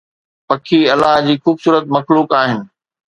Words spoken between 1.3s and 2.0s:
خوبصورت